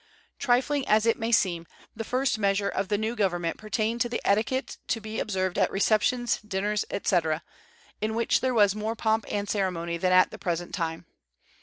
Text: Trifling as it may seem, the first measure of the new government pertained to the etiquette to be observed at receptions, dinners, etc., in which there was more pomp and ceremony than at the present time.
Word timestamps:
Trifling 0.39 0.87
as 0.87 1.05
it 1.05 1.19
may 1.19 1.31
seem, 1.31 1.67
the 1.95 2.03
first 2.03 2.39
measure 2.39 2.67
of 2.69 2.87
the 2.87 2.97
new 2.97 3.15
government 3.15 3.57
pertained 3.57 4.01
to 4.01 4.09
the 4.09 4.19
etiquette 4.25 4.77
to 4.87 4.99
be 4.99 5.19
observed 5.19 5.59
at 5.59 5.69
receptions, 5.69 6.37
dinners, 6.41 6.83
etc., 6.89 7.43
in 8.01 8.15
which 8.15 8.41
there 8.41 8.55
was 8.55 8.73
more 8.73 8.95
pomp 8.95 9.25
and 9.31 9.47
ceremony 9.47 9.97
than 9.97 10.11
at 10.11 10.31
the 10.31 10.39
present 10.39 10.73
time. 10.73 11.05